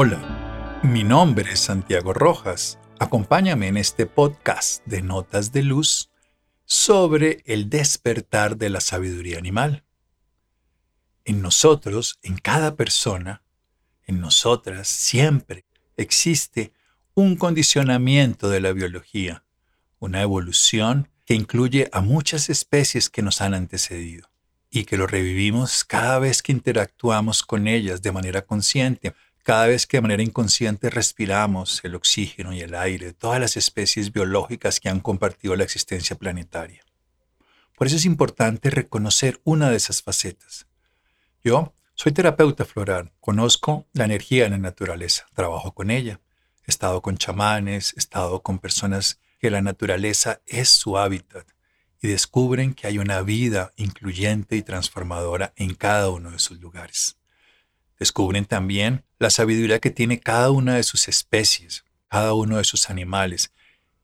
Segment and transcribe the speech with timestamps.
[0.00, 2.78] Hola, mi nombre es Santiago Rojas.
[3.00, 6.08] Acompáñame en este podcast de Notas de Luz
[6.64, 9.82] sobre el despertar de la sabiduría animal.
[11.24, 13.42] En nosotros, en cada persona,
[14.06, 15.64] en nosotras, siempre
[15.96, 16.72] existe
[17.14, 19.42] un condicionamiento de la biología,
[19.98, 24.30] una evolución que incluye a muchas especies que nos han antecedido
[24.70, 29.12] y que lo revivimos cada vez que interactuamos con ellas de manera consciente
[29.48, 34.12] cada vez que de manera inconsciente respiramos el oxígeno y el aire todas las especies
[34.12, 36.84] biológicas que han compartido la existencia planetaria.
[37.74, 40.66] Por eso es importante reconocer una de esas facetas.
[41.42, 46.20] Yo soy terapeuta floral, conozco la energía en la naturaleza, trabajo con ella,
[46.66, 51.46] he estado con chamanes, he estado con personas que la naturaleza es su hábitat
[52.02, 57.17] y descubren que hay una vida incluyente y transformadora en cada uno de sus lugares.
[57.98, 62.90] Descubren también la sabiduría que tiene cada una de sus especies, cada uno de sus
[62.90, 63.52] animales,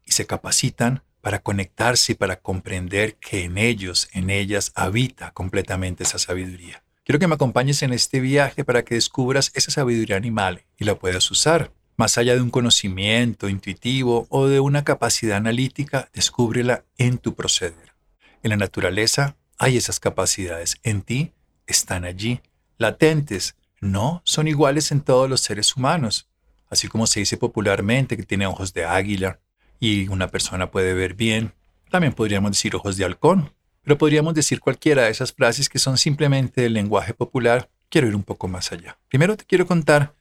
[0.04, 6.02] y se capacitan para conectarse y para comprender que en ellos, en ellas, habita completamente
[6.02, 6.84] esa sabiduría.
[7.04, 10.96] Quiero que me acompañes en este viaje para que descubras esa sabiduría animal y la
[10.96, 11.70] puedas usar.
[11.96, 17.94] Más allá de un conocimiento intuitivo o de una capacidad analítica, descúbrela en tu proceder.
[18.42, 21.32] En la naturaleza hay esas capacidades, en ti
[21.66, 22.40] están allí,
[22.78, 26.28] latentes, no son iguales en todos los seres humanos.
[26.68, 29.40] Así como se dice popularmente que tiene ojos de águila
[29.78, 31.52] y una persona puede ver bien,
[31.90, 33.52] también podríamos decir ojos de halcón.
[33.82, 37.70] Pero podríamos decir cualquiera de esas frases que son simplemente del lenguaje popular.
[37.90, 38.98] Quiero ir un poco más allá.
[39.08, 40.14] Primero te quiero contar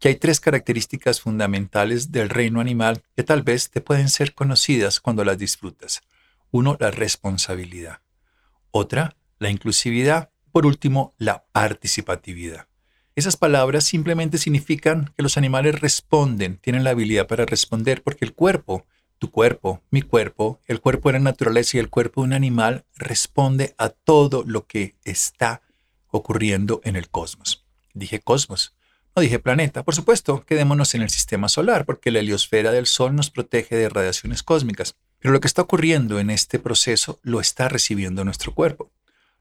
[0.00, 5.00] que hay tres características fundamentales del reino animal que tal vez te pueden ser conocidas
[5.00, 6.02] cuando las disfrutas.
[6.50, 8.00] Uno, la responsabilidad.
[8.72, 10.30] Otra, la inclusividad.
[10.52, 12.66] Por último, la participatividad.
[13.16, 18.34] Esas palabras simplemente significan que los animales responden, tienen la habilidad para responder, porque el
[18.34, 18.84] cuerpo,
[19.18, 22.84] tu cuerpo, mi cuerpo, el cuerpo de la naturaleza y el cuerpo de un animal
[22.94, 25.62] responde a todo lo que está
[26.08, 27.64] ocurriendo en el cosmos.
[27.94, 28.74] Dije cosmos,
[29.16, 29.82] no dije planeta.
[29.82, 33.88] Por supuesto, quedémonos en el sistema solar, porque la heliosfera del Sol nos protege de
[33.88, 34.94] radiaciones cósmicas.
[35.20, 38.90] Pero lo que está ocurriendo en este proceso lo está recibiendo nuestro cuerpo.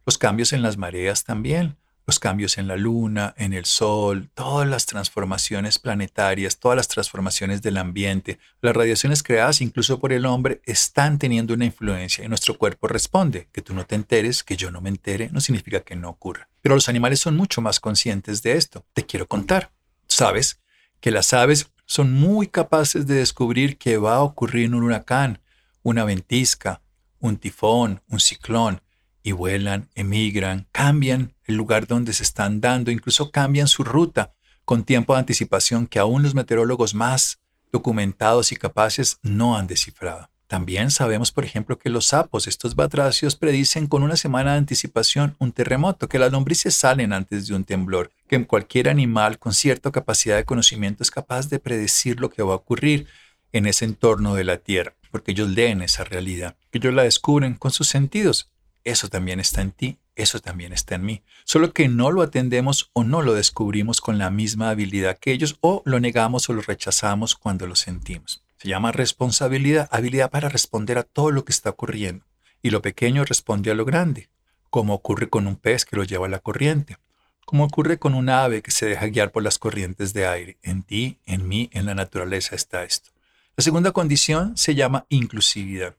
[0.05, 1.75] Los cambios en las mareas también,
[2.05, 7.61] los cambios en la luna, en el sol, todas las transformaciones planetarias, todas las transformaciones
[7.61, 12.57] del ambiente, las radiaciones creadas incluso por el hombre están teniendo una influencia y nuestro
[12.57, 13.47] cuerpo responde.
[13.51, 16.49] Que tú no te enteres, que yo no me entere, no significa que no ocurra.
[16.61, 18.85] Pero los animales son mucho más conscientes de esto.
[18.93, 19.71] Te quiero contar.
[20.07, 20.61] Sabes
[20.99, 25.39] que las aves son muy capaces de descubrir que va a ocurrir un huracán,
[25.83, 26.81] una ventisca,
[27.19, 28.81] un tifón, un ciclón,
[29.25, 34.83] y vuelan, emigran, cambian el lugar donde se están dando, incluso cambian su ruta con
[34.83, 37.39] tiempo de anticipación que aún los meteorólogos más
[37.71, 40.29] documentados y capaces no han descifrado.
[40.45, 45.35] También sabemos, por ejemplo, que los sapos, estos batracios, predicen con una semana de anticipación
[45.39, 49.91] un terremoto, que las lombrices salen antes de un temblor, que cualquier animal con cierta
[49.91, 53.07] capacidad de conocimiento es capaz de predecir lo que va a ocurrir
[53.53, 57.71] en ese entorno de la Tierra, porque ellos leen esa realidad, ellos la descubren con
[57.71, 58.51] sus sentidos
[58.85, 61.23] eso también está en ti, eso también está en mí.
[61.43, 65.57] Solo que no lo atendemos o no lo descubrimos con la misma habilidad que ellos
[65.59, 68.43] o lo negamos o lo rechazamos cuando lo sentimos.
[68.57, 72.25] Se llama responsabilidad, habilidad para responder a todo lo que está ocurriendo.
[72.61, 74.29] Y lo pequeño responde a lo grande,
[74.69, 76.97] como ocurre con un pez que lo lleva a la corriente,
[77.45, 80.57] como ocurre con un ave que se deja guiar por las corrientes de aire.
[80.61, 83.09] En ti, en mí, en la naturaleza está esto.
[83.57, 85.95] La segunda condición se llama inclusividad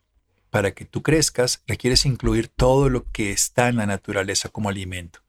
[0.50, 5.20] para que tú crezcas, requieres incluir todo lo que está en la naturaleza como alimento.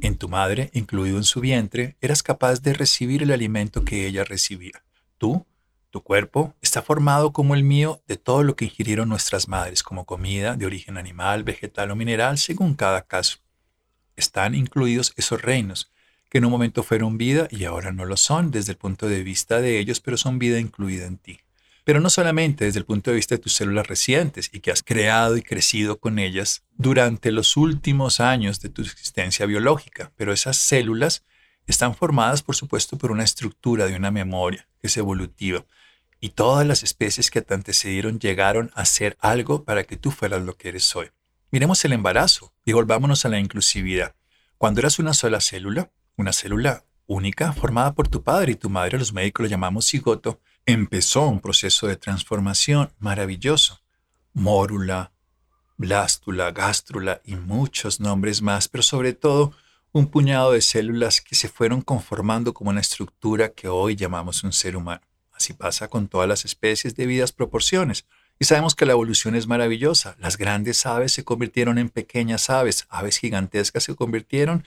[0.00, 4.24] En tu madre, incluido en su vientre, eras capaz de recibir el alimento que ella
[4.24, 4.84] recibía.
[5.18, 5.46] Tú,
[5.90, 10.04] tu cuerpo, está formado como el mío de todo lo que ingirieron nuestras madres como
[10.04, 13.38] comida de origen animal, vegetal o mineral, según cada caso.
[14.16, 15.90] Están incluidos esos reinos,
[16.28, 19.22] que en un momento fueron vida y ahora no lo son desde el punto de
[19.22, 21.40] vista de ellos, pero son vida incluida en ti
[21.86, 24.82] pero no solamente desde el punto de vista de tus células recientes y que has
[24.82, 30.56] creado y crecido con ellas durante los últimos años de tu existencia biológica, pero esas
[30.56, 31.22] células
[31.68, 35.64] están formadas, por supuesto, por una estructura de una memoria que es evolutiva.
[36.18, 40.42] Y todas las especies que te antecedieron llegaron a ser algo para que tú fueras
[40.42, 41.12] lo que eres hoy.
[41.52, 44.16] Miremos el embarazo y volvámonos a la inclusividad.
[44.58, 48.98] Cuando eras una sola célula, una célula única formada por tu padre y tu madre,
[48.98, 53.80] los médicos lo llamamos cigoto, empezó un proceso de transformación maravilloso.
[54.34, 55.12] Mórula,
[55.76, 59.54] blástula, gástrula y muchos nombres más, pero sobre todo
[59.92, 64.52] un puñado de células que se fueron conformando como una estructura que hoy llamamos un
[64.52, 65.00] ser humano.
[65.32, 68.04] Así pasa con todas las especies de vidas proporciones.
[68.38, 70.16] Y sabemos que la evolución es maravillosa.
[70.18, 74.66] Las grandes aves se convirtieron en pequeñas aves, aves gigantescas se convirtieron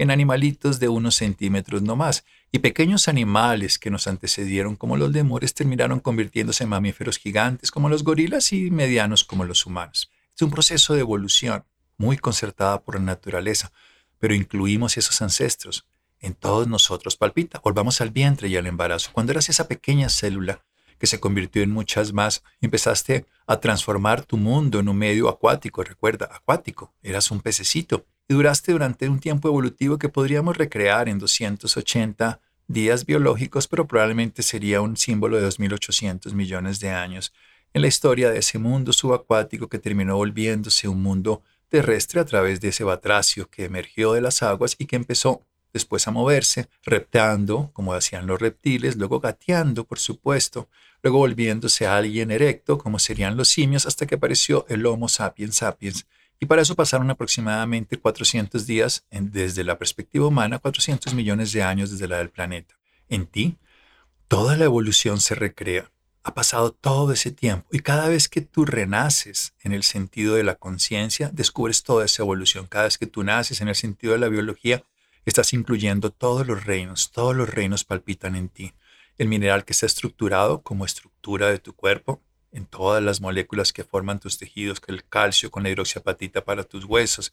[0.00, 5.10] en animalitos de unos centímetros no más, y pequeños animales que nos antecedieron como los
[5.10, 10.10] lemures terminaron convirtiéndose en mamíferos gigantes como los gorilas y medianos como los humanos.
[10.34, 11.64] Es un proceso de evolución
[11.98, 13.72] muy concertada por la naturaleza,
[14.18, 15.86] pero incluimos esos ancestros.
[16.18, 17.60] En todos nosotros palpita.
[17.62, 19.10] Volvamos al vientre y al embarazo.
[19.12, 20.64] Cuando eras esa pequeña célula
[20.98, 25.84] que se convirtió en muchas más, empezaste a transformar tu mundo en un medio acuático.
[25.84, 26.94] Recuerda, acuático.
[27.02, 28.06] Eras un pececito.
[28.30, 34.44] Y duraste durante un tiempo evolutivo que podríamos recrear en 280 días biológicos, pero probablemente
[34.44, 37.32] sería un símbolo de 2.800 millones de años
[37.74, 42.60] en la historia de ese mundo subacuático que terminó volviéndose un mundo terrestre a través
[42.60, 47.70] de ese batracio que emergió de las aguas y que empezó después a moverse, reptando,
[47.72, 50.68] como hacían los reptiles, luego gateando, por supuesto,
[51.02, 55.56] luego volviéndose a alguien erecto, como serían los simios, hasta que apareció el Homo sapiens
[55.56, 56.06] sapiens.
[56.40, 61.90] Y para eso pasaron aproximadamente 400 días desde la perspectiva humana, 400 millones de años
[61.90, 62.74] desde la del planeta.
[63.08, 63.58] En ti,
[64.26, 65.90] toda la evolución se recrea
[66.22, 70.44] ha pasado todo ese tiempo y cada vez que tú renaces en el sentido de
[70.44, 72.66] la conciencia, descubres toda esa evolución.
[72.66, 74.84] Cada vez que tú naces en el sentido de la biología,
[75.24, 78.72] estás incluyendo todos los reinos, todos los reinos palpitan en ti.
[79.18, 82.22] El mineral que está estructurado como estructura de tu cuerpo,
[82.52, 86.64] en todas las moléculas que forman tus tejidos, que el calcio con la hidroxiapatita para
[86.64, 87.32] tus huesos,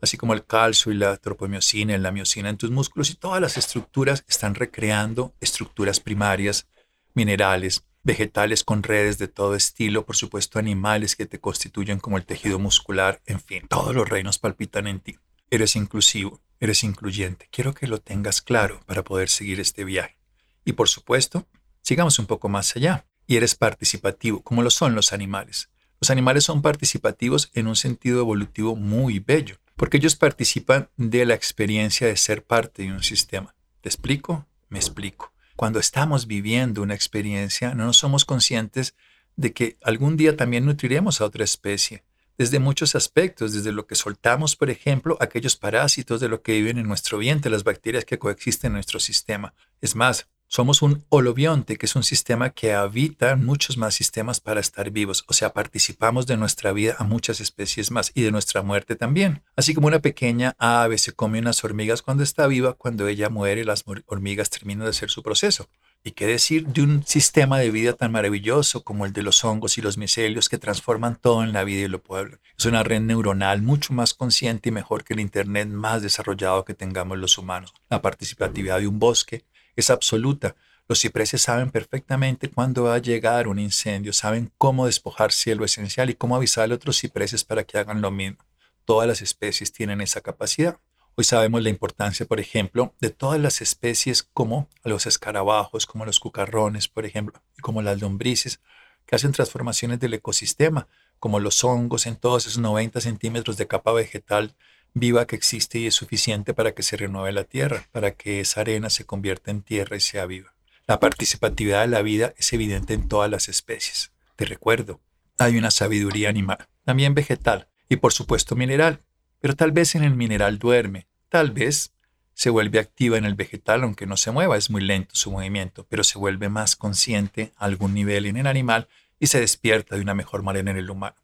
[0.00, 3.40] así como el calcio y la tropomiosina y la miosina en tus músculos y todas
[3.40, 6.66] las estructuras están recreando estructuras primarias,
[7.14, 12.26] minerales, vegetales con redes de todo estilo, por supuesto animales que te constituyen como el
[12.26, 15.16] tejido muscular, en fin, todos los reinos palpitan en ti.
[15.50, 17.48] Eres inclusivo, eres incluyente.
[17.50, 20.16] Quiero que lo tengas claro para poder seguir este viaje.
[20.64, 21.46] Y por supuesto,
[21.82, 23.06] sigamos un poco más allá.
[23.26, 25.70] Y eres participativo, como lo son los animales.
[26.00, 31.34] Los animales son participativos en un sentido evolutivo muy bello, porque ellos participan de la
[31.34, 33.54] experiencia de ser parte de un sistema.
[33.80, 34.46] ¿Te explico?
[34.68, 38.94] Me explico cuando estamos viviendo una experiencia, no somos conscientes
[39.36, 42.04] de que algún día también nutriremos a otra especie,
[42.36, 46.78] desde muchos aspectos, desde lo que soltamos, por ejemplo, aquellos parásitos de lo que viven
[46.78, 49.54] en nuestro vientre, las bacterias que coexisten en nuestro sistema.
[49.80, 54.60] Es más, somos un holobionte, que es un sistema que habita muchos más sistemas para
[54.60, 58.62] estar vivos, o sea, participamos de nuestra vida a muchas especies más y de nuestra
[58.62, 59.42] muerte también.
[59.56, 63.64] Así como una pequeña ave se come unas hormigas cuando está viva, cuando ella muere,
[63.64, 65.68] las hormigas terminan de hacer su proceso.
[66.04, 69.76] ¿Y qué decir de un sistema de vida tan maravilloso como el de los hongos
[69.78, 72.38] y los micelios que transforman todo en la vida y lo pueblo?
[72.56, 76.74] Es una red neuronal mucho más consciente y mejor que el Internet más desarrollado que
[76.74, 77.74] tengamos los humanos.
[77.90, 79.46] La participatividad de un bosque,
[79.76, 80.56] es absoluta.
[80.86, 86.10] Los cipreses saben perfectamente cuándo va a llegar un incendio, saben cómo despojar cielo esencial
[86.10, 88.38] y cómo avisar a otros cipreses para que hagan lo mismo.
[88.84, 90.78] Todas las especies tienen esa capacidad.
[91.16, 96.20] Hoy sabemos la importancia, por ejemplo, de todas las especies como los escarabajos, como los
[96.20, 98.60] cucarrones, por ejemplo, y como las lombrices,
[99.06, 100.88] que hacen transformaciones del ecosistema,
[101.18, 104.54] como los hongos en todos esos 90 centímetros de capa vegetal
[104.94, 108.60] viva que existe y es suficiente para que se renueve la tierra, para que esa
[108.60, 110.54] arena se convierta en tierra y sea viva.
[110.86, 114.12] La participatividad de la vida es evidente en todas las especies.
[114.36, 115.00] Te recuerdo,
[115.38, 119.02] hay una sabiduría animal, también vegetal y por supuesto mineral,
[119.40, 121.92] pero tal vez en el mineral duerme, tal vez
[122.34, 125.86] se vuelve activa en el vegetal aunque no se mueva, es muy lento su movimiento,
[125.88, 130.02] pero se vuelve más consciente a algún nivel en el animal y se despierta de
[130.02, 131.16] una mejor manera en el humano.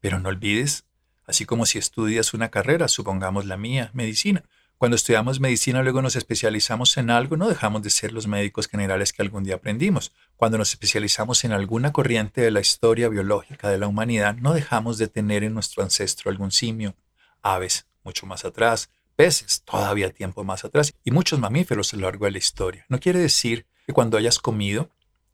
[0.00, 0.84] Pero no olvides
[1.26, 4.44] así como si estudias una carrera, supongamos la mía, medicina.
[4.76, 9.12] Cuando estudiamos medicina luego nos especializamos en algo, no dejamos de ser los médicos generales
[9.12, 10.12] que algún día aprendimos.
[10.36, 14.98] Cuando nos especializamos en alguna corriente de la historia biológica de la humanidad, no dejamos
[14.98, 16.96] de tener en nuestro ancestro algún simio,
[17.40, 22.26] aves mucho más atrás, peces todavía tiempo más atrás y muchos mamíferos a lo largo
[22.26, 22.84] de la historia.
[22.88, 24.90] No quiere decir que cuando hayas comido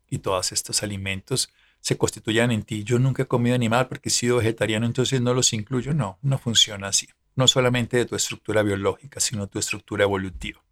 [0.09, 2.84] y todos estos alimentos se constituyan en ti.
[2.84, 5.94] Yo nunca he comido animal porque he sido vegetariano, entonces no los incluyo.
[5.94, 7.08] No, no funciona así.
[7.34, 10.62] No solamente de tu estructura biológica, sino tu estructura evolutiva.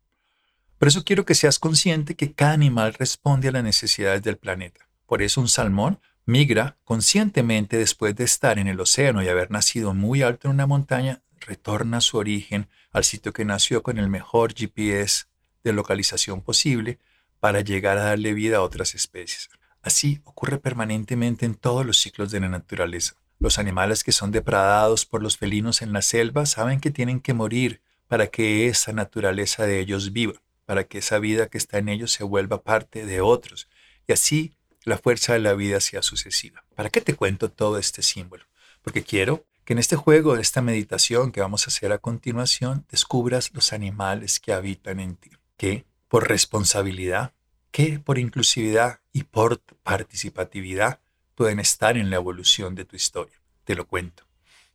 [0.79, 4.89] Por eso quiero que seas consciente que cada animal responde a las necesidades del planeta.
[5.07, 9.95] Por eso un salmón migra conscientemente después de estar en el océano y haber nacido
[9.95, 14.09] muy alto en una montaña, retorna a su origen, al sitio que nació con el
[14.09, 15.25] mejor GPS
[15.65, 16.99] de localización posible
[17.41, 19.49] para llegar a darle vida a otras especies.
[19.83, 23.15] Así ocurre permanentemente en todos los ciclos de la naturaleza.
[23.39, 27.35] Los animales que son depradados por los felinos en la selva saben que tienen que
[27.35, 30.35] morir para que esa naturaleza de ellos viva,
[30.67, 33.69] para que esa vida que está en ellos se vuelva parte de otros.
[34.07, 36.65] Y así la fuerza de la vida sea sucesiva.
[36.75, 38.45] ¿Para qué te cuento todo este símbolo?
[38.83, 42.87] Porque quiero que en este juego, de esta meditación que vamos a hacer a continuación,
[42.91, 47.35] descubras los animales que habitan en ti, que por responsabilidad,
[47.71, 51.01] que por inclusividad y por participatividad
[51.35, 53.41] pueden estar en la evolución de tu historia.
[53.65, 54.25] Te lo cuento.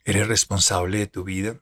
[0.06, 1.58] ¿Eres responsable de tu vida?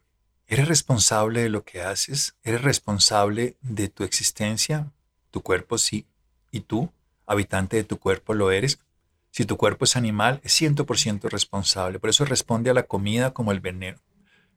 [0.48, 2.36] ¿Eres responsable de lo que haces?
[2.44, 4.92] ¿Eres responsable de tu existencia?
[5.30, 6.06] Tu cuerpo sí.
[6.52, 6.92] ¿Y tú,
[7.26, 8.80] habitante de tu cuerpo, lo eres?
[9.30, 12.00] Si tu cuerpo es animal, es 100% responsable.
[12.00, 13.98] Por eso responde a la comida como el veneno.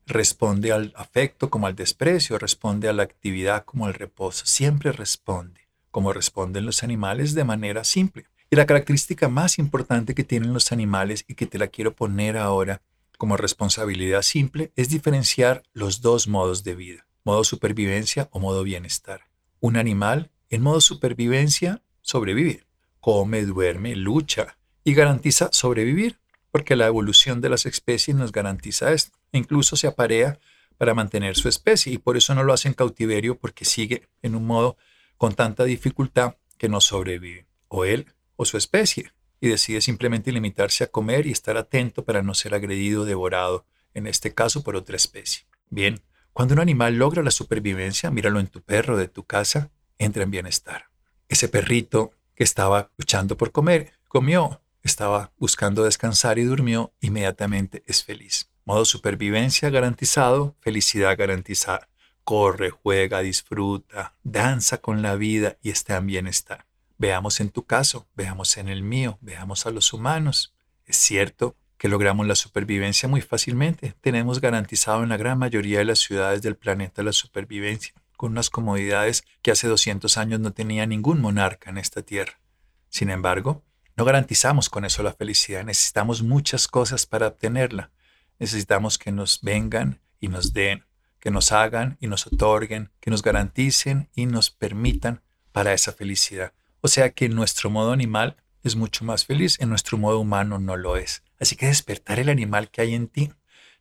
[0.07, 2.39] Responde al afecto como al desprecio.
[2.39, 4.47] Responde a la actividad como al reposo.
[4.47, 5.64] Siempre responde,
[5.95, 8.27] como responden los animales, de manera simple.
[8.51, 12.37] Y la característica más importante que tienen los animales y que te la quiero poner
[12.37, 12.83] ahora
[13.17, 19.29] como responsabilidad simple es diferenciar los dos modos de vida, modo supervivencia o modo bienestar.
[19.61, 22.67] Un animal en modo supervivencia sobrevive,
[22.99, 26.19] come, duerme, lucha, y garantiza sobrevivir,
[26.51, 29.17] porque la evolución de las especies nos garantiza esto.
[29.31, 30.41] E incluso se aparea
[30.77, 34.35] para mantener su especie y por eso no lo hace en cautiverio porque sigue en
[34.35, 34.77] un modo
[35.17, 38.07] con tanta dificultad que no sobrevive, o él
[38.37, 42.55] o su especie, y decide simplemente limitarse a comer y estar atento para no ser
[42.55, 45.47] agredido o devorado, en este caso por otra especie.
[45.69, 46.01] Bien,
[46.33, 50.31] cuando un animal logra la supervivencia, míralo en tu perro de tu casa, entra en
[50.31, 50.87] bienestar.
[51.29, 58.03] Ese perrito que estaba luchando por comer, comió, estaba buscando descansar y durmió, inmediatamente es
[58.03, 58.51] feliz.
[58.65, 61.89] Modo supervivencia garantizado, felicidad garantizada.
[62.25, 66.67] Corre, juega, disfruta, danza con la vida y está en bienestar.
[66.97, 70.55] Veamos en tu caso, veamos en el mío, veamos a los humanos.
[70.87, 73.95] Es cierto que logramos la supervivencia muy fácilmente.
[74.01, 78.49] Tenemos garantizado en la gran mayoría de las ciudades del planeta la supervivencia, con unas
[78.49, 82.41] comodidades que hace 200 años no tenía ningún monarca en esta tierra.
[82.89, 83.63] Sin embargo,
[83.97, 87.91] no garantizamos con eso la felicidad, necesitamos muchas cosas para obtenerla.
[88.39, 90.85] Necesitamos que nos vengan y nos den,
[91.25, 96.53] que nos hagan y nos otorguen, que nos garanticen y nos permitan para esa felicidad.
[96.83, 100.77] O sea que nuestro modo animal es mucho más feliz, en nuestro modo humano no
[100.77, 101.23] lo es.
[101.41, 103.33] Así que despertar el animal que hay en ti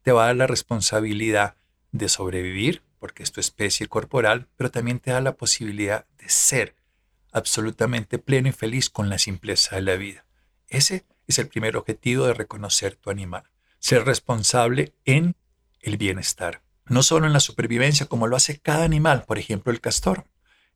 [0.03, 1.57] te va a dar la responsabilidad
[1.91, 6.77] de sobrevivir, porque es tu especie corporal, pero también te da la posibilidad de ser
[7.33, 10.25] absolutamente pleno y feliz con la simpleza de la vida.
[10.69, 13.43] Ese es el primer objetivo de reconocer tu animal.
[13.79, 15.35] Ser responsable en
[15.81, 16.61] el bienestar.
[16.85, 20.25] No solo en la supervivencia como lo hace cada animal, por ejemplo el castor.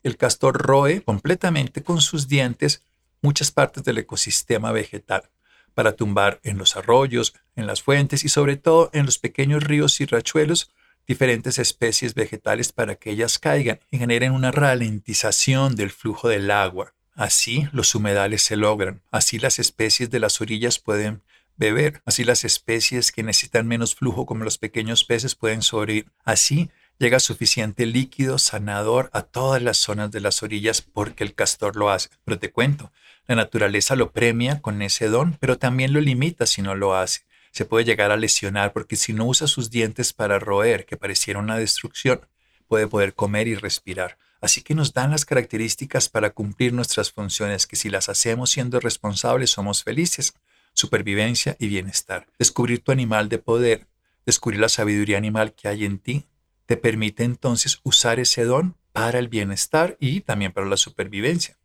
[0.03, 2.83] El castor roe completamente con sus dientes
[3.21, 5.29] muchas partes del ecosistema vegetal
[5.73, 10.01] para tumbar en los arroyos, en las fuentes y sobre todo en los pequeños ríos
[10.01, 10.71] y rachuelos
[11.07, 16.93] diferentes especies vegetales para que ellas caigan y generen una ralentización del flujo del agua.
[17.15, 21.23] Así los humedales se logran, así las especies de las orillas pueden
[21.57, 26.11] beber, así las especies que necesitan menos flujo como los pequeños peces pueden sobrevivir.
[26.23, 31.75] Así llega suficiente líquido sanador a todas las zonas de las orillas porque el castor
[31.75, 32.09] lo hace.
[32.23, 32.91] Pero te cuento,
[33.27, 37.27] la naturaleza lo premia con ese don, pero también lo limita si no lo hace
[37.57, 41.39] se puede llegar a lesionar porque si no usa sus dientes para roer, que pareciera
[41.39, 42.21] una destrucción,
[42.67, 44.19] puede poder comer y respirar.
[44.39, 48.79] Así que nos dan las características para cumplir nuestras funciones que si las hacemos siendo
[48.79, 50.35] responsables somos felices.
[50.77, 52.27] Supervivencia y bienestar.
[52.37, 53.87] Descubrir tu animal de poder,
[54.27, 56.27] descubrir la sabiduría animal que hay en ti,
[56.67, 61.57] te permite entonces usar ese don para el bienestar y también para la supervivencia.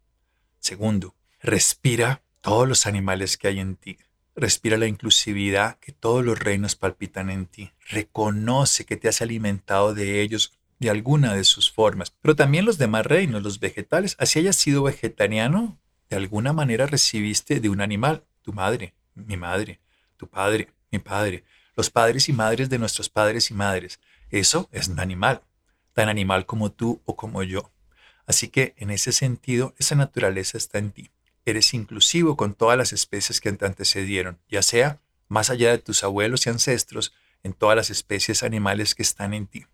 [0.60, 3.98] Segundo, respira todos los animales que hay en ti.
[4.34, 7.70] Respira la inclusividad que todos los reinos palpitan en ti.
[7.90, 12.78] Reconoce que te has alimentado de ellos de alguna de sus formas, pero también los
[12.78, 14.16] demás reinos, los vegetales.
[14.18, 15.78] Así hayas sido vegetariano,
[16.08, 19.80] de alguna manera recibiste de un animal, tu madre, mi madre,
[20.16, 21.44] tu padre, mi padre,
[21.76, 24.00] los padres y madres de nuestros padres y madres.
[24.30, 25.42] Eso es un animal,
[25.92, 27.70] tan animal como tú o como yo.
[28.26, 31.10] Así que en ese sentido, esa naturaleza está en ti
[31.44, 36.04] eres inclusivo con todas las especies que te antecedieron, ya sea más allá de tus
[36.04, 39.66] abuelos y ancestros, en todas las especies animales que están en ti.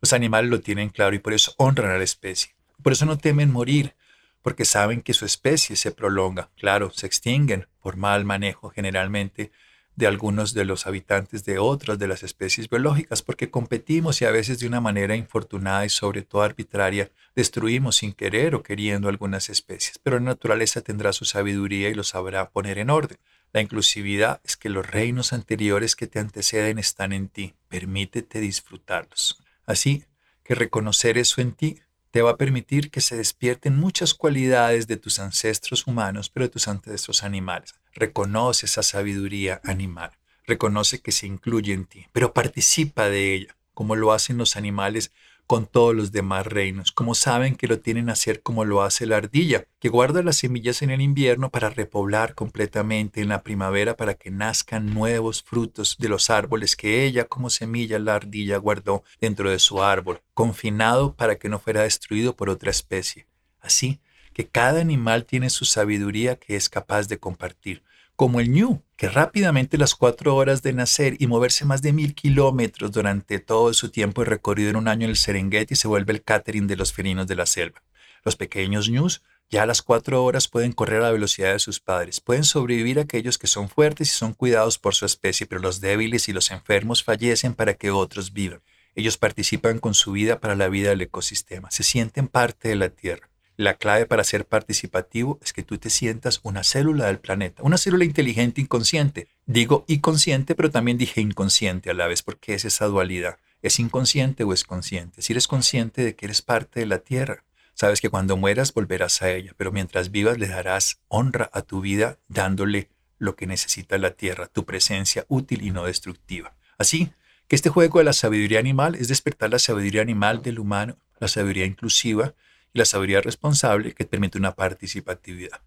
[0.00, 2.54] Los animales lo tienen claro y por eso honran a la especie.
[2.82, 3.94] Por eso no temen morir,
[4.42, 6.50] porque saben que su especie se prolonga.
[6.56, 9.52] Claro, se extinguen por mal manejo generalmente
[9.94, 14.30] de algunos de los habitantes de otras de las especies biológicas, porque competimos y a
[14.30, 19.50] veces de una manera infortunada y sobre todo arbitraria destruimos sin querer o queriendo algunas
[19.50, 23.18] especies, pero la naturaleza tendrá su sabiduría y lo sabrá poner en orden.
[23.52, 29.42] La inclusividad es que los reinos anteriores que te anteceden están en ti, permítete disfrutarlos.
[29.66, 30.06] Así
[30.42, 31.80] que reconocer eso en ti
[32.12, 36.50] te va a permitir que se despierten muchas cualidades de tus ancestros humanos, pero de
[36.50, 37.74] tus ancestros animales.
[37.94, 40.12] Reconoce esa sabiduría animal,
[40.46, 45.10] reconoce que se incluye en ti, pero participa de ella, como lo hacen los animales
[45.46, 49.06] con todos los demás reinos, como saben que lo tienen a hacer como lo hace
[49.06, 53.96] la ardilla, que guarda las semillas en el invierno para repoblar completamente en la primavera
[53.96, 59.04] para que nazcan nuevos frutos de los árboles que ella como semilla la ardilla guardó
[59.20, 63.26] dentro de su árbol, confinado para que no fuera destruido por otra especie.
[63.60, 64.00] Así
[64.32, 67.82] que cada animal tiene su sabiduría que es capaz de compartir
[68.16, 72.14] como el ñu, que rápidamente las cuatro horas de nacer y moverse más de mil
[72.14, 76.12] kilómetros durante todo su tiempo de recorrido en un año en el Serengeti se vuelve
[76.12, 77.82] el catering de los felinos de la selva.
[78.24, 81.80] Los pequeños ñus ya a las cuatro horas pueden correr a la velocidad de sus
[81.80, 82.20] padres.
[82.20, 86.28] Pueden sobrevivir aquellos que son fuertes y son cuidados por su especie, pero los débiles
[86.28, 88.62] y los enfermos fallecen para que otros vivan.
[88.94, 92.88] Ellos participan con su vida para la vida del ecosistema, se sienten parte de la
[92.90, 93.31] Tierra.
[93.56, 97.76] La clave para ser participativo es que tú te sientas una célula del planeta, una
[97.76, 99.28] célula inteligente inconsciente.
[99.44, 103.36] Digo inconsciente, pero también dije inconsciente a la vez, porque es esa dualidad.
[103.60, 105.20] ¿Es inconsciente o es consciente?
[105.20, 107.44] Si eres consciente de que eres parte de la Tierra,
[107.74, 111.80] sabes que cuando mueras volverás a ella, pero mientras vivas le darás honra a tu
[111.82, 116.56] vida dándole lo que necesita la Tierra, tu presencia útil y no destructiva.
[116.78, 117.12] Así
[117.46, 121.28] que este juego de la sabiduría animal es despertar la sabiduría animal del humano, la
[121.28, 122.34] sabiduría inclusiva,
[122.72, 125.60] la sabiduría responsable que permite una participatividad.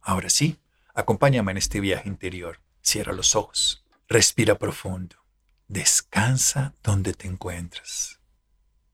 [0.00, 0.58] Ahora sí,
[0.94, 2.60] acompáñame en este viaje interior.
[2.82, 5.16] Cierra los ojos, respira profundo,
[5.68, 8.20] descansa donde te encuentras.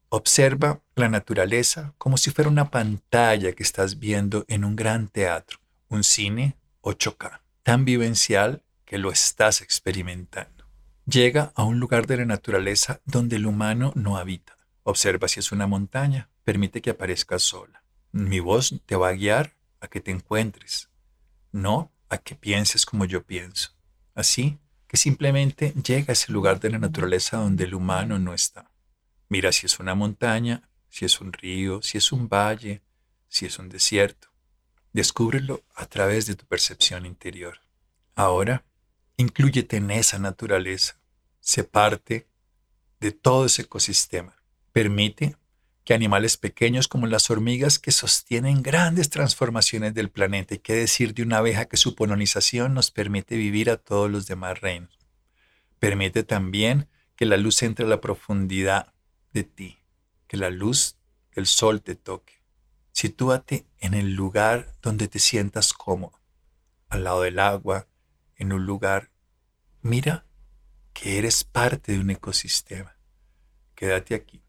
[0.08, 5.58] Observa la naturaleza como si fuera una pantalla que estás viendo en un gran teatro,
[5.88, 10.66] un cine 8K, tan vivencial que lo estás experimentando.
[11.06, 14.56] Llega a un lugar de la naturaleza donde el humano no habita.
[14.82, 17.84] Observa si es una montaña, permite que aparezcas sola.
[18.10, 20.90] Mi voz te va a guiar a que te encuentres,
[21.52, 23.70] no a que pienses como yo pienso.
[24.16, 24.58] Así
[24.88, 28.68] que simplemente llega a ese lugar de la naturaleza donde el humano no está.
[29.28, 32.82] Mira si es una montaña, si es un río, si es un valle,
[33.28, 34.26] si es un desierto.
[34.92, 37.60] Descúbrelo a través de tu percepción interior.
[38.16, 38.64] Ahora,
[39.16, 40.98] inclúyete en esa naturaleza.
[41.38, 42.26] Sé parte
[42.98, 44.34] de todo ese ecosistema.
[44.72, 45.36] Permite
[45.90, 51.14] que animales pequeños como las hormigas que sostienen grandes transformaciones del planeta y qué decir
[51.14, 54.96] de una abeja que su polinización nos permite vivir a todos los demás reinos.
[55.80, 58.94] Permite también que la luz entre a la profundidad
[59.32, 59.80] de ti,
[60.28, 60.96] que la luz
[61.34, 62.34] del sol te toque.
[62.92, 66.20] Sitúate en el lugar donde te sientas cómodo,
[66.88, 67.88] al lado del agua,
[68.36, 69.10] en un lugar.
[69.82, 70.24] Mira
[70.92, 72.96] que eres parte de un ecosistema.
[73.74, 74.40] Quédate aquí.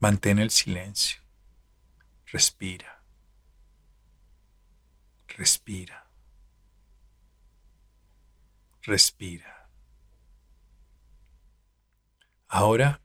[0.00, 1.20] Mantén el silencio.
[2.26, 3.02] Respira.
[5.26, 6.06] Respira.
[8.82, 9.68] Respira.
[12.46, 13.02] Ahora,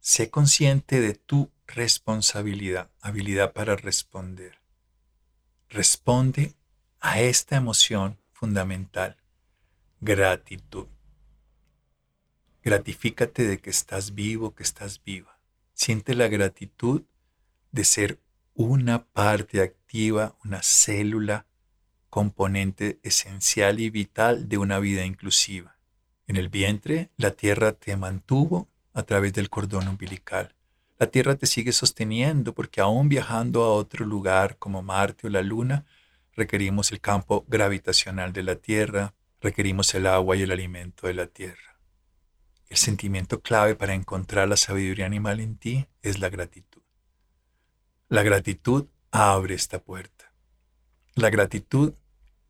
[0.00, 4.60] sé consciente de tu responsabilidad, habilidad para responder.
[5.68, 6.54] Responde
[7.00, 9.16] a esta emoción fundamental,
[10.00, 10.86] gratitud.
[12.62, 15.37] Gratifícate de que estás vivo, que estás viva.
[15.80, 17.04] Siente la gratitud
[17.70, 18.18] de ser
[18.52, 21.46] una parte activa, una célula,
[22.10, 25.76] componente esencial y vital de una vida inclusiva.
[26.26, 30.56] En el vientre, la tierra te mantuvo a través del cordón umbilical.
[30.98, 35.42] La tierra te sigue sosteniendo porque aún viajando a otro lugar como Marte o la
[35.42, 35.86] Luna,
[36.34, 41.28] requerimos el campo gravitacional de la tierra, requerimos el agua y el alimento de la
[41.28, 41.67] tierra.
[42.68, 46.82] El sentimiento clave para encontrar la sabiduría animal en ti es la gratitud.
[48.08, 50.32] La gratitud abre esta puerta.
[51.14, 51.94] La gratitud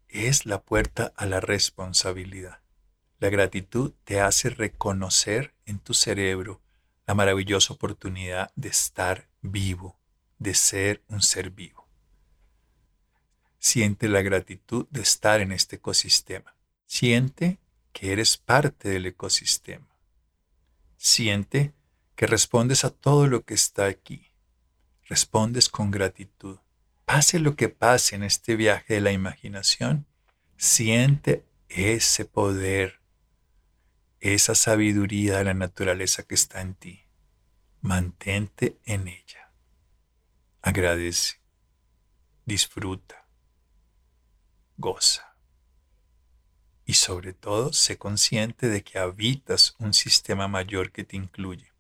[0.09, 2.61] es la puerta a la responsabilidad.
[3.21, 6.61] La gratitud te hace reconocer en tu cerebro
[7.07, 9.99] la maravillosa oportunidad de estar vivo,
[10.39, 11.89] de ser un ser vivo.
[13.59, 16.55] Siente la gratitud de estar en este ecosistema.
[16.87, 17.59] Siente
[17.93, 19.88] que eres parte del ecosistema.
[20.99, 21.73] Siente
[22.17, 24.33] que respondes a todo lo que está aquí.
[25.05, 26.59] Respondes con gratitud.
[27.05, 30.07] Pase lo que pase en este viaje de la imaginación,
[30.57, 33.01] siente ese poder,
[34.21, 37.05] esa sabiduría de la naturaleza que está en ti.
[37.81, 39.53] Mantente en ella.
[40.61, 41.41] Agradece.
[42.45, 43.29] Disfruta.
[44.77, 45.28] Goza
[46.89, 51.71] y sobre todo sé consciente de que habitas un sistema mayor que te incluye,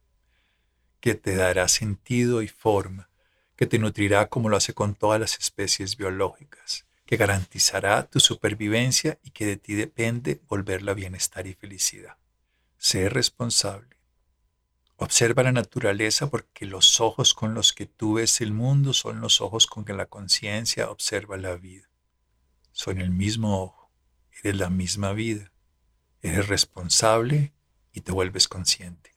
[1.01, 3.09] que te dará sentido y forma,
[3.57, 9.18] que te nutrirá como lo hace con todas las especies biológicas, que garantizará tu supervivencia
[9.25, 12.18] y que de ti depende volverla bienestar y felicidad.
[12.77, 13.97] Sé responsable.
[14.97, 19.40] Observa la naturaleza porque los ojos con los que tú ves el mundo son los
[19.40, 21.88] ojos con que la conciencia observa la vida.
[22.73, 23.78] Son el mismo ojo,
[24.42, 25.53] eres la misma vida.
[26.20, 27.53] Eres responsable
[27.92, 29.14] y te vuelves consciente.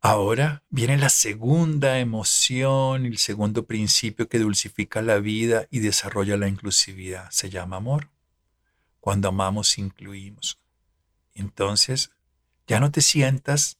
[0.00, 6.48] Ahora viene la segunda emoción, el segundo principio que dulcifica la vida y desarrolla la
[6.48, 7.28] inclusividad.
[7.30, 8.10] Se llama amor.
[9.00, 10.58] Cuando amamos, incluimos.
[11.34, 12.10] Entonces,
[12.66, 13.78] ya no te sientas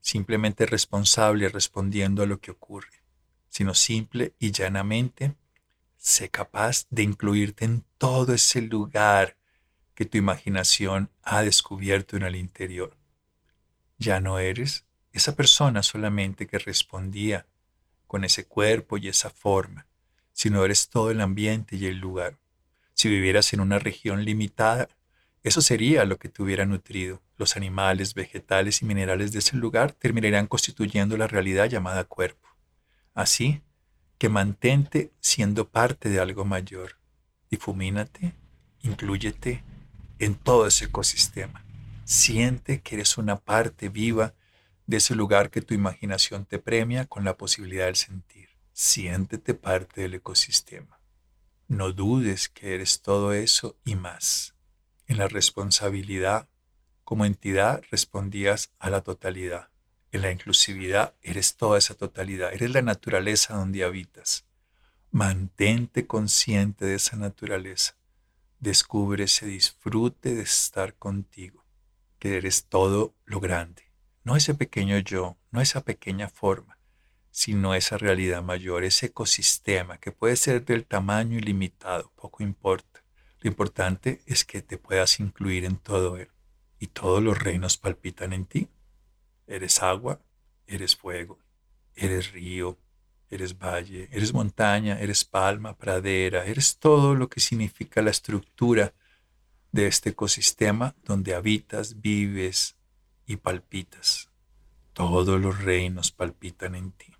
[0.00, 3.02] simplemente responsable respondiendo a lo que ocurre,
[3.48, 5.34] sino simple y llanamente
[5.96, 9.36] sé capaz de incluirte en todo ese lugar
[10.00, 12.96] que tu imaginación ha descubierto en el interior.
[13.98, 17.44] Ya no eres esa persona solamente que respondía
[18.06, 19.86] con ese cuerpo y esa forma,
[20.32, 22.38] sino eres todo el ambiente y el lugar.
[22.94, 24.88] Si vivieras en una región limitada,
[25.42, 27.20] eso sería lo que te hubiera nutrido.
[27.36, 32.48] Los animales, vegetales y minerales de ese lugar terminarían constituyendo la realidad llamada cuerpo.
[33.12, 33.60] Así
[34.16, 36.96] que mantente siendo parte de algo mayor.
[37.50, 38.32] Difumínate,
[38.80, 39.62] inclúyete
[40.20, 41.64] en todo ese ecosistema.
[42.04, 44.34] Siente que eres una parte viva
[44.86, 48.50] de ese lugar que tu imaginación te premia con la posibilidad del sentir.
[48.72, 51.00] Siéntete parte del ecosistema.
[51.68, 54.54] No dudes que eres todo eso y más.
[55.06, 56.48] En la responsabilidad,
[57.04, 59.68] como entidad, respondías a la totalidad.
[60.12, 62.52] En la inclusividad, eres toda esa totalidad.
[62.52, 64.44] Eres la naturaleza donde habitas.
[65.12, 67.99] Mantente consciente de esa naturaleza.
[68.60, 71.66] Descubre ese disfrute de estar contigo,
[72.18, 73.90] que eres todo lo grande
[74.22, 76.78] no ese pequeño yo, no esa pequeña forma,
[77.30, 83.02] sino esa realidad mayor, ese ecosistema que puede ser del tamaño ilimitado, poco importa.
[83.40, 86.28] Lo importante es que te puedas incluir en todo él
[86.78, 88.68] y todos los reinos palpitan en ti.
[89.46, 90.20] Eres agua,
[90.66, 91.38] eres fuego,
[91.94, 92.78] eres río,
[93.30, 98.92] eres valle, eres montaña, eres palma, pradera, eres todo lo que significa la estructura
[99.72, 102.76] de este ecosistema donde habitas, vives,
[103.30, 104.28] y palpitas.
[104.92, 107.14] Todos los reinos palpitan en ti.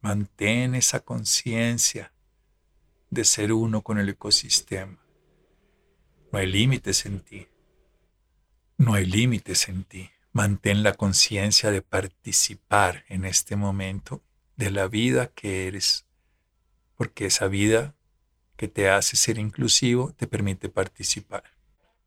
[0.00, 2.12] Mantén esa conciencia
[3.10, 5.04] de ser uno con el ecosistema.
[6.30, 7.48] No hay límites en ti.
[8.78, 10.08] No hay límites en ti.
[10.32, 14.22] Mantén la conciencia de participar en este momento
[14.56, 16.06] de la vida que eres,
[16.96, 17.94] porque esa vida
[18.56, 21.44] que te hace ser inclusivo te permite participar.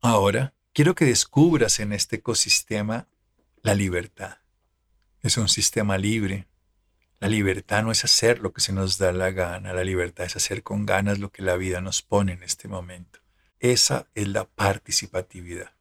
[0.00, 3.08] Ahora quiero que descubras en este ecosistema
[3.62, 4.38] la libertad.
[5.22, 6.48] Es un sistema libre.
[7.20, 10.36] La libertad no es hacer lo que se nos da la gana, la libertad es
[10.36, 13.20] hacer con ganas lo que la vida nos pone en este momento.
[13.58, 15.72] Esa es la participatividad.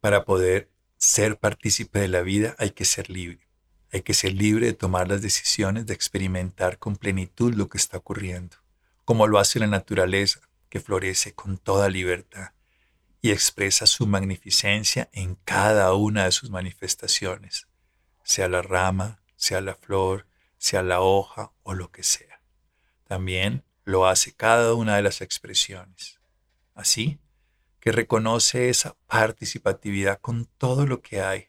[0.00, 3.51] Para poder ser partícipe de la vida hay que ser libre.
[3.92, 7.98] Hay que ser libre de tomar las decisiones, de experimentar con plenitud lo que está
[7.98, 8.56] ocurriendo,
[9.04, 12.52] como lo hace la naturaleza, que florece con toda libertad
[13.20, 17.68] y expresa su magnificencia en cada una de sus manifestaciones,
[18.24, 20.26] sea la rama, sea la flor,
[20.56, 22.40] sea la hoja o lo que sea.
[23.04, 26.18] También lo hace cada una de las expresiones.
[26.74, 27.20] Así
[27.78, 31.48] que reconoce esa participatividad con todo lo que hay,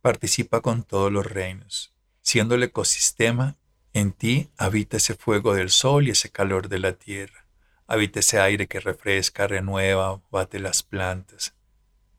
[0.00, 1.94] participa con todos los reinos.
[2.22, 3.56] Siendo el ecosistema,
[3.92, 7.48] en ti habita ese fuego del sol y ese calor de la tierra
[7.90, 11.54] Habita ese aire que refresca, renueva, bate las plantas.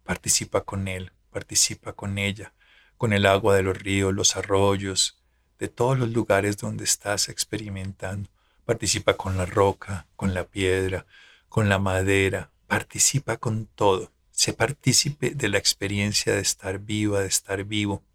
[0.04, 2.54] Participa con él, participa con ella,
[2.98, 5.22] con el agua de los ríos, los arroyos,
[5.60, 8.32] de todos los lugares donde estás experimentando.
[8.66, 11.06] Participa con la roca, con la piedra,
[11.50, 12.50] con la madera.
[12.66, 14.12] Participa con todo.
[14.40, 18.06] Sé partícipe de la experiencia de estar viva, de estar vivo,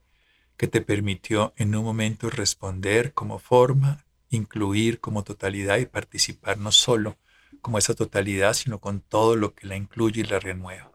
[0.56, 6.72] que te permitió en un momento responder como forma, incluir como totalidad y participar no
[6.72, 7.18] solo
[7.60, 10.92] como esa totalidad, sino con todo lo que la incluye y la renueva.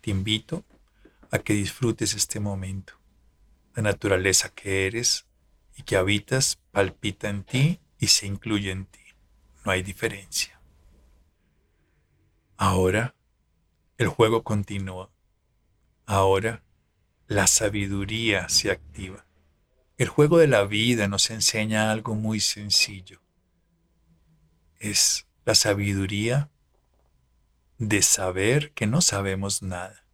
[0.00, 0.64] Te invito
[1.30, 2.94] a que disfrutes este momento.
[3.76, 5.26] La naturaleza que eres
[5.76, 8.98] y que habitas palpita en ti y se incluye en ti.
[9.64, 10.60] No hay diferencia.
[12.56, 13.14] Ahora
[14.00, 15.10] el juego continúa.
[16.06, 16.64] Ahora
[17.26, 19.26] la sabiduría se activa.
[19.98, 23.20] El juego de la vida nos enseña algo muy sencillo.
[24.78, 26.48] Es la sabiduría
[27.76, 30.06] de saber que no sabemos nada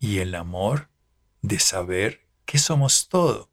[0.00, 0.90] y el amor
[1.42, 3.52] de saber que somos todo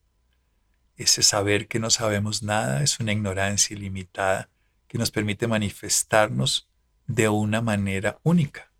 [0.97, 4.49] Ese saber que no sabemos nada es una ignorancia ilimitada
[4.87, 6.67] que nos permite manifestarnos
[7.05, 8.70] de una manera única.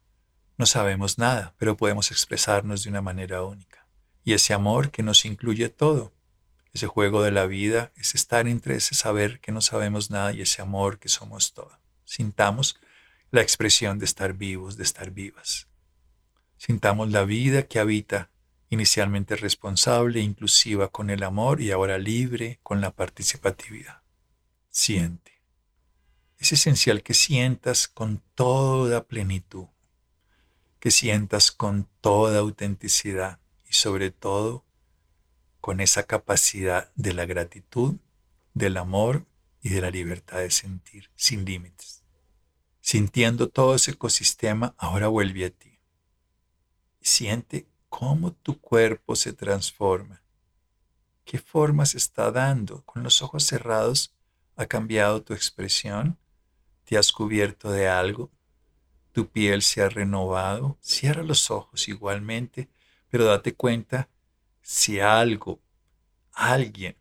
[0.57, 3.87] No sabemos nada, pero podemos expresarnos de una manera única.
[4.23, 6.13] Y ese amor que nos incluye todo,
[6.73, 10.41] ese juego de la vida, es estar entre ese saber que no sabemos nada y
[10.41, 11.79] ese amor que somos todo.
[12.05, 12.79] Sintamos
[13.31, 15.67] la expresión de estar vivos, de estar vivas.
[16.57, 18.29] Sintamos la vida que habita,
[18.69, 24.01] inicialmente responsable e inclusiva con el amor y ahora libre con la participatividad.
[24.69, 25.41] Siente.
[26.37, 29.67] Es esencial que sientas con toda plenitud,
[30.81, 33.39] que sientas con toda autenticidad
[33.69, 34.65] y sobre todo
[35.61, 37.95] con esa capacidad de la gratitud,
[38.53, 39.25] del amor
[39.61, 42.03] y de la libertad de sentir sin límites.
[42.81, 45.71] Sintiendo todo ese ecosistema, ahora vuelve a ti
[47.01, 50.21] siente cómo tu cuerpo se transforma.
[51.25, 52.83] ¿Qué forma se está dando?
[52.83, 54.13] Con los ojos cerrados
[54.55, 56.17] ha cambiado tu expresión.
[56.85, 58.31] ¿Te has cubierto de algo?
[59.11, 60.77] ¿Tu piel se ha renovado?
[60.81, 62.69] Cierra los ojos igualmente,
[63.09, 64.09] pero date cuenta
[64.61, 65.61] si algo,
[66.31, 66.95] alguien,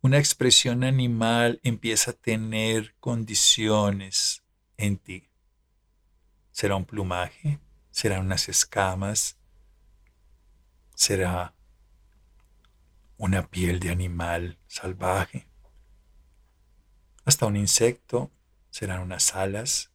[0.00, 4.42] una expresión animal empieza a tener condiciones
[4.76, 5.28] en ti.
[6.50, 7.60] ¿Será un plumaje?
[7.94, 9.38] serán unas escamas,
[10.96, 11.54] será
[13.16, 15.46] una piel de animal salvaje,
[17.24, 18.32] hasta un insecto,
[18.70, 19.92] serán unas alas.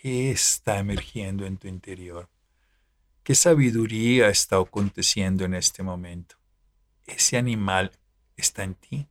[0.00, 2.28] ¿Qué está emergiendo en tu interior?
[3.24, 6.36] ¿Qué sabiduría está aconteciendo en este momento?
[7.04, 7.90] Ese animal
[8.36, 9.08] está en ti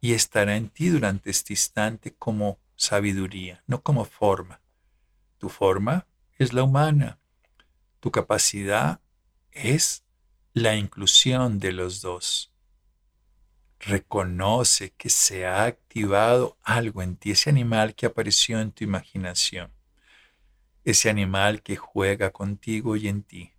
[0.00, 4.60] y estará en ti durante este instante como sabiduría, no como forma.
[5.38, 7.20] Tu forma es la humana.
[8.00, 9.00] Tu capacidad
[9.52, 10.02] es
[10.54, 12.52] la inclusión de los dos.
[13.78, 19.72] Reconoce que se ha activado algo en ti, ese animal que apareció en tu imaginación,
[20.84, 23.52] ese animal que juega contigo y en ti,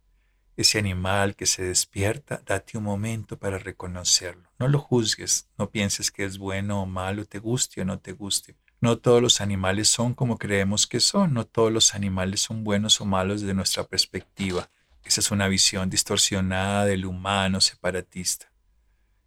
[0.57, 4.51] ese animal que se despierta, date un momento para reconocerlo.
[4.59, 8.11] No lo juzgues, no pienses que es bueno o malo, te guste o no te
[8.11, 8.55] guste.
[8.79, 12.99] No todos los animales son como creemos que son, no todos los animales son buenos
[12.99, 14.69] o malos desde nuestra perspectiva.
[15.03, 18.51] Esa es una visión distorsionada del humano separatista.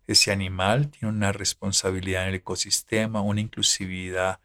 [0.06, 4.40] Ese animal tiene una responsabilidad en el ecosistema, una inclusividad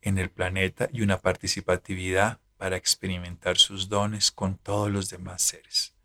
[0.00, 5.96] en el planeta y una participatividad para experimentar sus dones con todos los demás seres.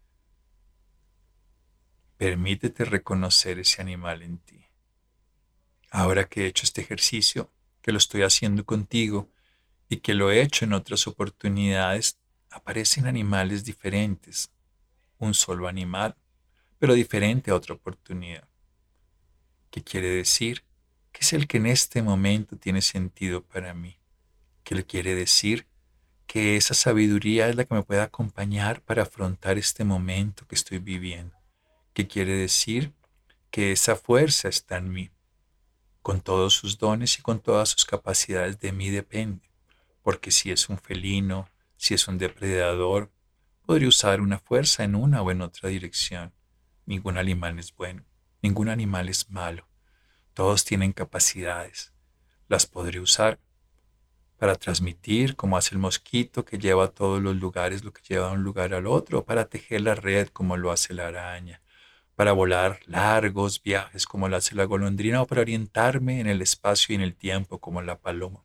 [2.18, 4.66] Permítete reconocer ese animal en ti.
[5.92, 7.52] Ahora que he hecho este ejercicio,
[7.84, 9.30] que lo estoy haciendo contigo
[9.88, 12.18] y que lo he hecho en otras oportunidades,
[12.50, 14.50] aparecen animales diferentes.
[15.20, 16.16] Un solo animal,
[16.80, 18.48] pero diferente a otra oportunidad.
[19.70, 20.64] ¿Qué quiere decir?
[21.12, 24.00] Que es el que en este momento tiene sentido para mí.
[24.64, 25.68] ¿Qué le quiere decir?
[26.28, 30.78] Que esa sabiduría es la que me puede acompañar para afrontar este momento que estoy
[30.78, 31.36] viviendo.
[31.94, 32.94] ¿Qué quiere decir?
[33.50, 35.10] Que esa fuerza está en mí
[36.08, 39.52] con todos sus dones y con todas sus capacidades de mí depende,
[40.04, 43.12] porque si es un felino, si es un depredador,
[43.66, 46.34] podría usar una fuerza en una o en otra dirección.
[46.86, 48.06] Ningún animal es bueno,
[48.42, 49.68] ningún animal es malo.
[50.34, 51.92] Todos tienen capacidades.
[52.48, 53.42] Las podría usar
[54.38, 58.28] para transmitir, como hace el mosquito que lleva a todos los lugares lo que lleva
[58.28, 61.62] de un lugar al otro, para tejer la red como lo hace la araña,
[62.16, 66.94] para volar largos viajes como lo hace la golondrina o para orientarme en el espacio
[66.94, 68.44] y en el tiempo como la paloma,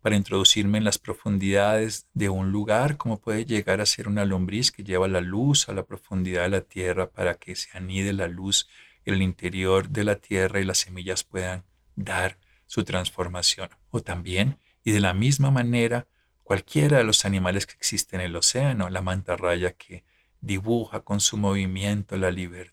[0.00, 4.70] para introducirme en las profundidades de un lugar como puede llegar a ser una lombriz
[4.70, 8.28] que lleva la luz a la profundidad de la tierra para que se anide la
[8.28, 8.68] luz
[9.04, 11.64] en el interior de la tierra y las semillas puedan
[11.96, 13.68] dar su transformación.
[13.90, 16.06] O también, y de la misma manera,
[16.42, 20.04] cualquiera de los animales que existen en el océano, la mantarraya que
[20.40, 22.72] dibuja con su movimiento la libertad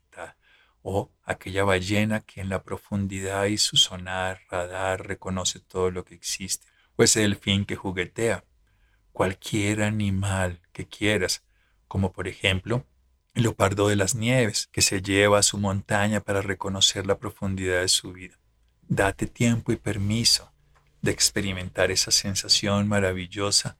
[0.81, 6.15] o aquella ballena que en la profundidad y su sonar, radar reconoce todo lo que
[6.15, 8.45] existe, o ese delfín que juguetea,
[9.11, 11.43] cualquier animal que quieras,
[11.87, 12.85] como por ejemplo
[13.35, 17.81] el leopardo de las nieves, que se lleva a su montaña para reconocer la profundidad
[17.81, 18.39] de su vida.
[18.87, 20.51] Date tiempo y permiso
[21.01, 23.77] de experimentar esa sensación maravillosa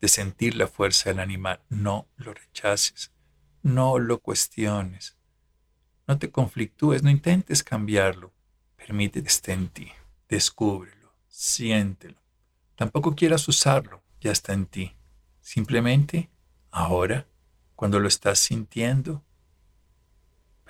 [0.00, 1.60] de sentir la fuerza del animal.
[1.68, 3.12] No lo rechaces,
[3.62, 5.16] no lo cuestiones,
[6.06, 8.32] no te conflictúes, no intentes cambiarlo.
[8.76, 9.92] Permítete esté en ti.
[10.28, 12.20] Descúbrelo, siéntelo.
[12.76, 14.96] Tampoco quieras usarlo, ya está en ti.
[15.40, 16.30] Simplemente,
[16.70, 17.26] ahora,
[17.76, 19.24] cuando lo estás sintiendo,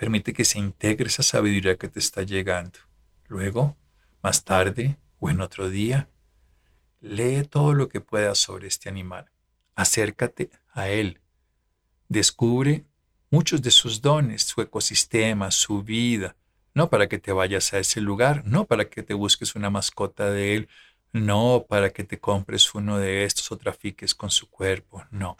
[0.00, 2.78] Permite que se integre esa sabiduría que te está llegando.
[3.28, 3.76] Luego,
[4.22, 6.08] más tarde o en otro día,
[7.00, 9.30] lee todo lo que puedas sobre este animal.
[9.74, 11.20] Acércate a él.
[12.08, 12.84] Descubre
[13.30, 16.36] muchos de sus dones, su ecosistema, su vida.
[16.74, 20.30] No para que te vayas a ese lugar, no para que te busques una mascota
[20.30, 20.68] de él,
[21.12, 25.36] no para que te compres uno de estos o trafiques con su cuerpo, no.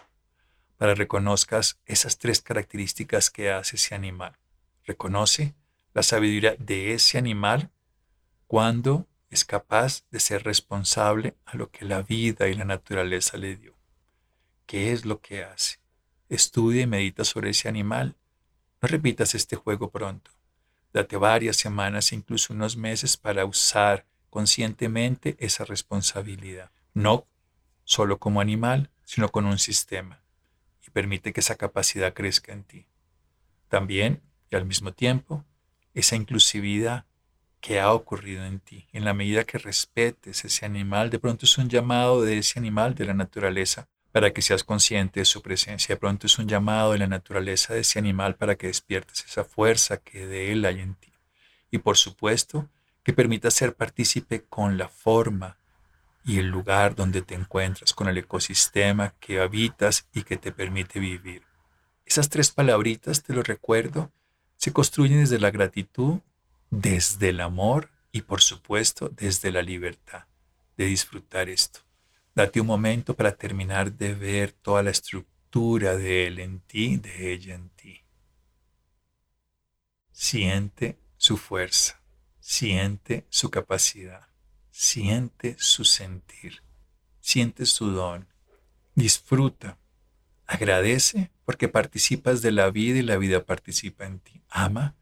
[0.76, 4.36] Para reconozcas esas tres características que hace ese animal.
[4.84, 5.54] Reconoce
[5.94, 7.70] la sabiduría de ese animal
[8.46, 13.56] cuando es capaz de ser responsable a lo que la vida y la naturaleza le
[13.56, 13.76] dio.
[14.66, 15.78] ¿Qué es lo que hace?
[16.28, 18.16] Estudia y medita sobre ese animal.
[18.82, 20.32] No repitas este juego pronto.
[20.92, 26.70] Date varias semanas, incluso unos meses para usar conscientemente esa responsabilidad.
[26.92, 27.26] No
[27.84, 30.22] solo como animal, sino con un sistema.
[30.86, 32.86] Y permite que esa capacidad crezca en ti.
[33.68, 35.44] También y al mismo tiempo
[35.94, 37.06] esa inclusividad
[37.61, 38.87] que ha ocurrido en ti.
[38.92, 42.94] En la medida que respetes ese animal, de pronto es un llamado de ese animal,
[42.94, 45.94] de la naturaleza, para que seas consciente de su presencia.
[45.94, 49.44] De pronto es un llamado de la naturaleza de ese animal para que despiertes esa
[49.44, 51.12] fuerza que de él hay en ti.
[51.70, 52.68] Y por supuesto,
[53.03, 55.57] que permita ser partícipe con la forma
[56.25, 61.01] y el lugar donde te encuentras, con el ecosistema que habitas y que te permite
[61.01, 61.42] vivir.
[62.05, 64.11] Esas tres palabritas, te lo recuerdo,
[64.57, 66.20] se construyen desde la gratitud,
[66.70, 70.24] desde el amor y por supuesto desde la libertad
[70.76, 71.80] de disfrutar esto.
[72.35, 77.33] Date un momento para terminar de ver toda la estructura de él en ti, de
[77.33, 78.00] ella en ti.
[80.12, 82.00] Siente su fuerza,
[82.38, 84.28] siente su capacidad,
[84.70, 86.62] siente su sentir,
[87.20, 88.28] siente su don,
[88.94, 89.78] disfruta,
[90.46, 94.42] agradece porque participas de la vida y la vida participa en ti.
[94.48, 94.96] Ama,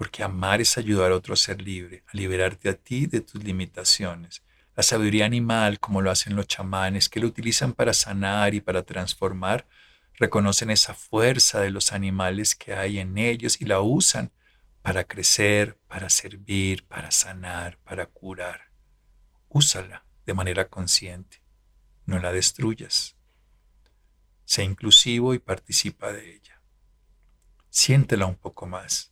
[0.00, 3.44] porque amar es ayudar a otro a ser libre, a liberarte a ti de tus
[3.44, 4.42] limitaciones.
[4.74, 8.82] La sabiduría animal, como lo hacen los chamanes, que lo utilizan para sanar y para
[8.82, 9.66] transformar,
[10.14, 14.32] reconocen esa fuerza de los animales que hay en ellos y la usan
[14.80, 18.70] para crecer, para servir, para sanar, para curar.
[19.50, 21.42] Úsala de manera consciente.
[22.06, 23.16] No la destruyas.
[24.46, 26.62] Sé inclusivo y participa de ella.
[27.68, 29.10] Siéntela un poco más.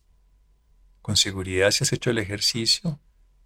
[1.09, 2.99] Con seguridad si has hecho el ejercicio,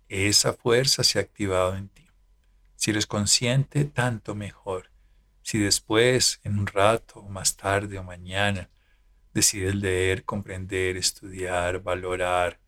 [0.09, 2.09] esa fuerza se ha activado en ti.
[2.75, 4.91] Si eres consciente, tanto mejor.
[5.43, 8.69] Si después, en un rato, más tarde o mañana,
[9.33, 12.59] decides leer, comprender, estudiar, valorar,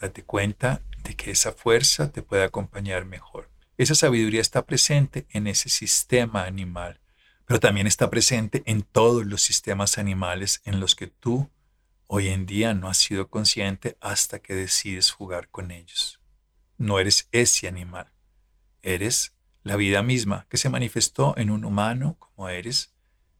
[0.00, 3.50] date cuenta de que esa fuerza te puede acompañar mejor.
[3.78, 6.98] Esa sabiduría está presente en ese sistema animal
[7.44, 11.50] pero también está presente en todos los sistemas animales en los que tú
[12.14, 16.20] hoy en día no has sido consciente hasta que decides jugar con ellos.
[16.76, 18.12] No eres ese animal,
[18.82, 22.92] eres la vida misma que se manifestó en un humano como eres,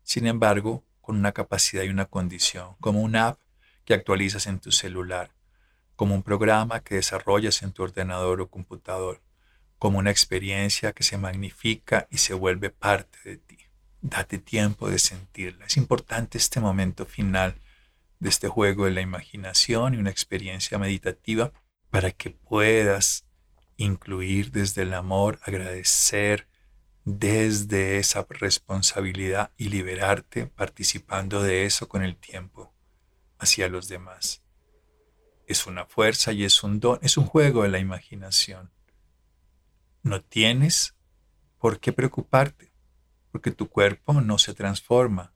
[0.05, 3.41] sin embargo, con una capacidad y una condición, como una app
[3.85, 5.33] que actualizas en tu celular,
[5.95, 9.21] como un programa que desarrollas en tu ordenador o computador,
[9.79, 13.59] como una experiencia que se magnifica y se vuelve parte de ti.
[14.01, 15.67] Date tiempo de sentirla.
[15.67, 17.55] Es importante este momento final
[18.23, 21.53] de este juego de la imaginación y una experiencia meditativa
[21.91, 23.27] para que puedas
[23.77, 26.47] incluir desde el amor, agradecer
[27.05, 32.73] desde esa responsabilidad y liberarte participando de eso con el tiempo
[33.41, 34.45] hacia los demás.
[35.49, 38.71] Es una fuerza y es un don, es un juego de la imaginación.
[40.05, 40.95] No tienes
[41.59, 42.73] por qué preocuparte
[43.33, 45.32] porque tu cuerpo no se transforma,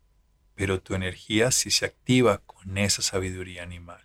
[0.57, 4.03] pero tu energía sí se activa con esa sabiduría animal,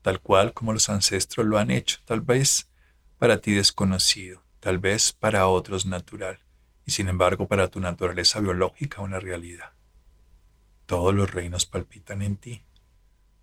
[0.00, 2.70] tal cual como los ancestros lo han hecho, tal vez
[3.18, 6.38] para ti desconocido, tal vez para otros natural,
[6.86, 9.72] y sin embargo para tu naturaleza biológica una realidad.
[10.86, 12.64] Todos los reinos palpitan en ti,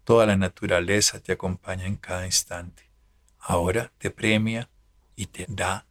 [0.05, 2.89] toda la naturaleza te acompaña en cada instante.
[3.37, 4.69] Ahora te premia
[5.15, 5.85] y te da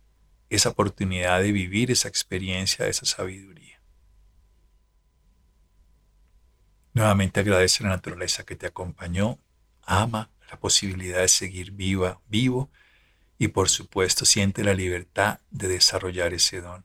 [0.51, 3.68] esa oportunidad de vivir esa experiencia, esa sabiduría.
[6.99, 9.39] Nuevamente agradece la naturaleza que te acompañó,
[9.85, 12.73] ama la posibilidad de seguir viva, vivo
[13.39, 16.85] y por supuesto siente la libertad de desarrollar ese don.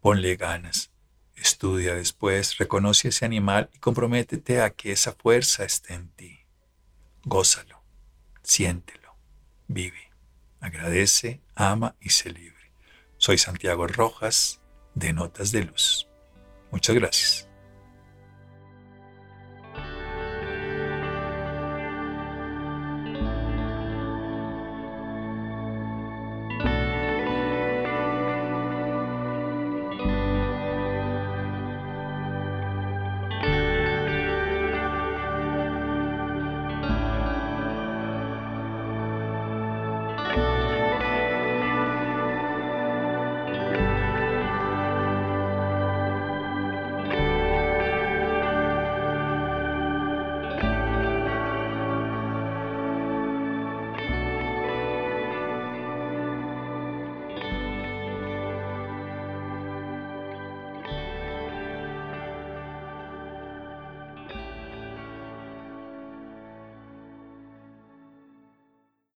[0.00, 0.92] Ponle ganas,
[1.36, 6.38] estudia después, reconoce ese animal y comprométete a que esa fuerza esté en ti.
[7.24, 7.84] Gózalo,
[8.42, 9.14] siéntelo,
[9.68, 10.10] vive,
[10.60, 12.72] agradece, ama y se libre.
[13.18, 14.62] Soy Santiago Rojas
[14.94, 16.08] de Notas de Luz.
[16.70, 17.53] Muchas gracias.